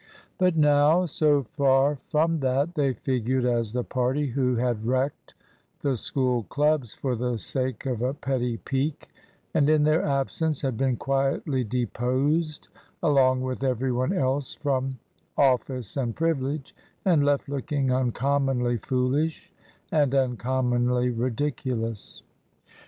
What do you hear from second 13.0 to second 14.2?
along with every one